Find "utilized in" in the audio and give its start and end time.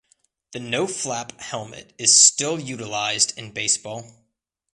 2.59-3.51